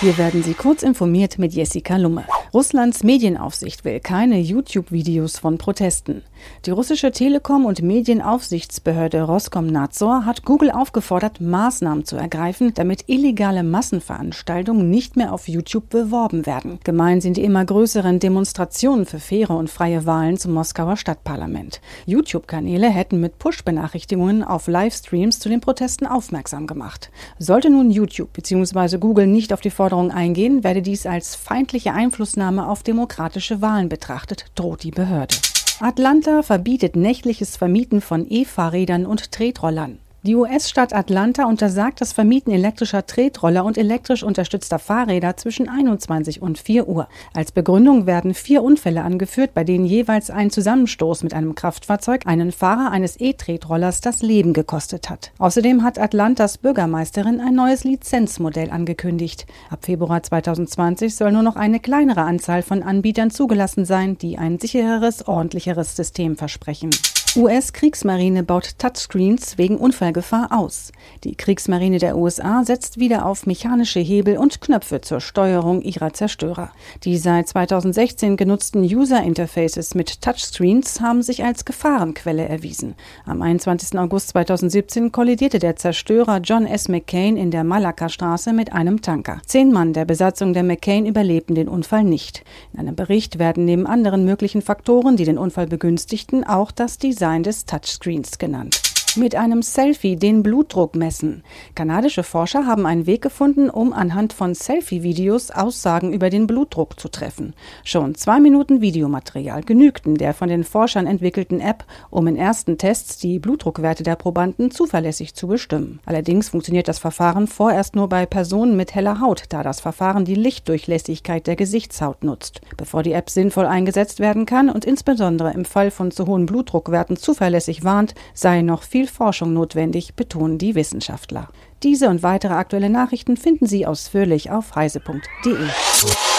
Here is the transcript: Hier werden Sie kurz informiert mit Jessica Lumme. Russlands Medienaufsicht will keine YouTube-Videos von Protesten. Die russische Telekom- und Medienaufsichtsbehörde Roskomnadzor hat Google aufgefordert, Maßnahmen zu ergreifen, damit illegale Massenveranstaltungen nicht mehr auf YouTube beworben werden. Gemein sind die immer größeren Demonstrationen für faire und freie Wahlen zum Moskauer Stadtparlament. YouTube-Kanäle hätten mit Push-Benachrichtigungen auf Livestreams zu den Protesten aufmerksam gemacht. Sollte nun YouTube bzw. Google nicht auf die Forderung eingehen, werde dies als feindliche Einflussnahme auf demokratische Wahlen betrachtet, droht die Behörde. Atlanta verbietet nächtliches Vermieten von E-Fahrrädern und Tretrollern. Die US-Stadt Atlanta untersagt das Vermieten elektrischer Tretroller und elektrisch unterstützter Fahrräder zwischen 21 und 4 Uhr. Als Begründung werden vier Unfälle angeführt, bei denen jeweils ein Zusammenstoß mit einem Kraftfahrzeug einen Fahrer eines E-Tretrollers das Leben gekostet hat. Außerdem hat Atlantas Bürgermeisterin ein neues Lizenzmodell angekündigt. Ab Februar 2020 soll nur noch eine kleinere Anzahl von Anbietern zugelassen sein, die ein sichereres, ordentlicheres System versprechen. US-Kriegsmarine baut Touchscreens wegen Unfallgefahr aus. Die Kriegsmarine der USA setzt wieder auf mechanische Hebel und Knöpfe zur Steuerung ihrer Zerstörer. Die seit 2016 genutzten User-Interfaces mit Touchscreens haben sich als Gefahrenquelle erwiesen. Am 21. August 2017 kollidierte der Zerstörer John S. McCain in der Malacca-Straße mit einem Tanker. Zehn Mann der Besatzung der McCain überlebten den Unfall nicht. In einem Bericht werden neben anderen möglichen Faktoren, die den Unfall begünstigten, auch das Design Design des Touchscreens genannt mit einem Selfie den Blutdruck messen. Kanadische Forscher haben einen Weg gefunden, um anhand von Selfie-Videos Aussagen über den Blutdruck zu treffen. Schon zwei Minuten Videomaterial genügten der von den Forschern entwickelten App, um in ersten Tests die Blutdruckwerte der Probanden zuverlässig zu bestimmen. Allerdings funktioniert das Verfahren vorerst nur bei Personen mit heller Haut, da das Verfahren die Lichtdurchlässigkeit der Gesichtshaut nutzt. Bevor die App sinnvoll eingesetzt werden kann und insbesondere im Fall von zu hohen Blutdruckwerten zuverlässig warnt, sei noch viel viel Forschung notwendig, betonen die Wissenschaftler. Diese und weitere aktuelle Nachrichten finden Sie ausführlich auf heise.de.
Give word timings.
Hier 0.00 0.18
werden 0.18 0.42
Sie 0.42 0.52
kurz 0.52 0.82
informiert 0.82 1.38
mit 1.38 1.54
Jessica 1.54 1.96
Lumme. 1.96 2.26
Russlands 2.54 3.02
Medienaufsicht 3.02 3.84
will 3.84 4.00
keine 4.00 4.38
YouTube-Videos 4.38 5.38
von 5.38 5.58
Protesten. 5.58 6.22
Die 6.64 6.70
russische 6.70 7.10
Telekom- 7.10 7.64
und 7.64 7.82
Medienaufsichtsbehörde 7.82 9.22
Roskomnadzor 9.22 10.24
hat 10.24 10.44
Google 10.44 10.70
aufgefordert, 10.70 11.40
Maßnahmen 11.40 12.04
zu 12.04 12.16
ergreifen, 12.16 12.72
damit 12.74 13.04
illegale 13.08 13.62
Massenveranstaltungen 13.62 14.88
nicht 14.90 15.16
mehr 15.16 15.32
auf 15.32 15.48
YouTube 15.48 15.90
beworben 15.90 16.46
werden. 16.46 16.78
Gemein 16.84 17.20
sind 17.20 17.36
die 17.36 17.44
immer 17.44 17.64
größeren 17.64 18.20
Demonstrationen 18.20 19.06
für 19.06 19.18
faire 19.18 19.56
und 19.56 19.70
freie 19.70 20.06
Wahlen 20.06 20.36
zum 20.36 20.52
Moskauer 20.52 20.96
Stadtparlament. 20.96 21.80
YouTube-Kanäle 22.06 22.88
hätten 22.88 23.20
mit 23.20 23.38
Push-Benachrichtigungen 23.38 24.44
auf 24.44 24.68
Livestreams 24.68 25.40
zu 25.40 25.48
den 25.48 25.60
Protesten 25.60 26.06
aufmerksam 26.06 26.66
gemacht. 26.66 27.10
Sollte 27.38 27.70
nun 27.70 27.90
YouTube 27.90 28.32
bzw. 28.32 28.98
Google 28.98 29.26
nicht 29.26 29.52
auf 29.52 29.60
die 29.60 29.70
Forderung 29.70 30.10
eingehen, 30.10 30.62
werde 30.62 30.82
dies 30.82 31.06
als 31.06 31.34
feindliche 31.34 31.92
Einflussnahme 32.36 32.68
auf 32.68 32.82
demokratische 32.82 33.62
Wahlen 33.62 33.88
betrachtet, 33.88 34.46
droht 34.54 34.82
die 34.82 34.90
Behörde. 34.90 35.34
Atlanta 35.80 36.42
verbietet 36.42 36.94
nächtliches 36.94 37.56
Vermieten 37.56 38.02
von 38.02 38.26
E-Fahrrädern 38.28 39.06
und 39.06 39.32
Tretrollern. 39.32 39.98
Die 40.26 40.34
US-Stadt 40.34 40.92
Atlanta 40.92 41.44
untersagt 41.44 42.00
das 42.00 42.12
Vermieten 42.12 42.52
elektrischer 42.52 43.06
Tretroller 43.06 43.64
und 43.64 43.78
elektrisch 43.78 44.24
unterstützter 44.24 44.80
Fahrräder 44.80 45.36
zwischen 45.36 45.68
21 45.68 46.42
und 46.42 46.58
4 46.58 46.88
Uhr. 46.88 47.06
Als 47.32 47.52
Begründung 47.52 48.06
werden 48.06 48.34
vier 48.34 48.64
Unfälle 48.64 49.04
angeführt, 49.04 49.54
bei 49.54 49.62
denen 49.62 49.86
jeweils 49.86 50.30
ein 50.30 50.50
Zusammenstoß 50.50 51.22
mit 51.22 51.32
einem 51.32 51.54
Kraftfahrzeug 51.54 52.26
einen 52.26 52.50
Fahrer 52.50 52.90
eines 52.90 53.20
E-Tretrollers 53.20 54.00
das 54.00 54.20
Leben 54.20 54.52
gekostet 54.52 55.10
hat. 55.10 55.30
Außerdem 55.38 55.84
hat 55.84 55.96
Atlantas 55.96 56.58
Bürgermeisterin 56.58 57.40
ein 57.40 57.54
neues 57.54 57.84
Lizenzmodell 57.84 58.70
angekündigt. 58.70 59.46
Ab 59.70 59.84
Februar 59.84 60.24
2020 60.24 61.14
soll 61.14 61.30
nur 61.30 61.44
noch 61.44 61.54
eine 61.54 61.78
kleinere 61.78 62.22
Anzahl 62.22 62.62
von 62.62 62.82
Anbietern 62.82 63.30
zugelassen 63.30 63.84
sein, 63.84 64.18
die 64.18 64.38
ein 64.38 64.58
sichereres, 64.58 65.28
ordentlicheres 65.28 65.94
System 65.94 66.36
versprechen. 66.36 66.90
US-Kriegsmarine 67.36 68.42
baut 68.42 68.78
Touchscreens 68.78 69.58
wegen 69.58 69.76
Unfallgefahr 69.76 70.48
aus. 70.52 70.90
Die 71.22 71.34
Kriegsmarine 71.34 71.98
der 71.98 72.16
USA 72.16 72.64
setzt 72.64 72.98
wieder 72.98 73.26
auf 73.26 73.44
mechanische 73.44 74.00
Hebel 74.00 74.38
und 74.38 74.62
Knöpfe 74.62 75.02
zur 75.02 75.20
Steuerung 75.20 75.82
ihrer 75.82 76.14
Zerstörer. 76.14 76.70
Die 77.04 77.18
seit 77.18 77.48
2016 77.48 78.38
genutzten 78.38 78.82
User-Interfaces 78.82 79.94
mit 79.94 80.22
Touchscreens 80.22 81.02
haben 81.02 81.22
sich 81.22 81.44
als 81.44 81.66
Gefahrenquelle 81.66 82.48
erwiesen. 82.48 82.94
Am 83.26 83.42
21. 83.42 83.98
August 83.98 84.28
2017 84.28 85.12
kollidierte 85.12 85.58
der 85.58 85.76
Zerstörer 85.76 86.38
John 86.38 86.64
S. 86.64 86.88
McCain 86.88 87.36
in 87.36 87.50
der 87.50 87.64
Malacca-Straße 87.64 88.54
mit 88.54 88.72
einem 88.72 89.02
Tanker. 89.02 89.42
Zehn 89.44 89.72
Mann 89.72 89.92
der 89.92 90.06
Besatzung 90.06 90.54
der 90.54 90.62
McCain 90.62 91.04
überlebten 91.04 91.54
den 91.54 91.68
Unfall 91.68 92.04
nicht. 92.04 92.44
In 92.72 92.80
einem 92.80 92.96
Bericht 92.96 93.38
werden 93.38 93.66
neben 93.66 93.86
anderen 93.86 94.24
möglichen 94.24 94.62
Faktoren, 94.62 95.18
die 95.18 95.26
den 95.26 95.36
Unfall 95.36 95.66
begünstigten, 95.66 96.42
auch 96.42 96.70
das 96.70 96.96
Design 96.96 97.25
Design 97.26 97.42
des 97.42 97.64
Touchscreens 97.64 98.38
genannt 98.38 98.95
mit 99.16 99.34
einem 99.34 99.62
Selfie 99.62 100.16
den 100.16 100.42
Blutdruck 100.42 100.94
messen. 100.96 101.42
Kanadische 101.74 102.22
Forscher 102.22 102.66
haben 102.66 102.86
einen 102.86 103.06
Weg 103.06 103.22
gefunden, 103.22 103.70
um 103.70 103.92
anhand 103.92 104.32
von 104.32 104.54
Selfie-Videos 104.54 105.50
Aussagen 105.50 106.12
über 106.12 106.30
den 106.30 106.46
Blutdruck 106.46 106.98
zu 106.98 107.08
treffen. 107.08 107.54
Schon 107.84 108.14
zwei 108.14 108.40
Minuten 108.40 108.80
Videomaterial 108.80 109.62
genügten 109.62 110.16
der 110.16 110.34
von 110.34 110.48
den 110.48 110.64
Forschern 110.64 111.06
entwickelten 111.06 111.60
App, 111.60 111.84
um 112.10 112.26
in 112.26 112.36
ersten 112.36 112.78
Tests 112.78 113.18
die 113.18 113.38
Blutdruckwerte 113.38 114.02
der 114.02 114.16
Probanden 114.16 114.70
zuverlässig 114.70 115.34
zu 115.34 115.46
bestimmen. 115.46 116.00
Allerdings 116.04 116.48
funktioniert 116.48 116.88
das 116.88 116.98
Verfahren 116.98 117.46
vorerst 117.46 117.96
nur 117.96 118.08
bei 118.08 118.26
Personen 118.26 118.76
mit 118.76 118.94
heller 118.94 119.20
Haut, 119.20 119.44
da 119.48 119.62
das 119.62 119.80
Verfahren 119.80 120.24
die 120.24 120.34
Lichtdurchlässigkeit 120.34 121.46
der 121.46 121.56
Gesichtshaut 121.56 122.24
nutzt. 122.24 122.60
Bevor 122.76 123.02
die 123.02 123.12
App 123.12 123.30
sinnvoll 123.30 123.66
eingesetzt 123.66 124.20
werden 124.20 124.46
kann 124.46 124.68
und 124.68 124.84
insbesondere 124.84 125.52
im 125.52 125.64
Fall 125.64 125.90
von 125.90 126.10
zu 126.10 126.26
hohen 126.26 126.46
Blutdruckwerten 126.46 127.16
zuverlässig 127.16 127.84
warnt, 127.84 128.14
sei 128.34 128.62
noch 128.62 128.82
viel 128.82 129.05
viel 129.06 129.14
Forschung 129.14 129.52
notwendig, 129.52 130.14
betonen 130.14 130.58
die 130.58 130.74
Wissenschaftler. 130.74 131.48
Diese 131.82 132.08
und 132.08 132.22
weitere 132.22 132.54
aktuelle 132.54 132.90
Nachrichten 132.90 133.36
finden 133.36 133.66
Sie 133.66 133.86
ausführlich 133.86 134.50
auf 134.50 134.74
heise.de. 134.74 136.35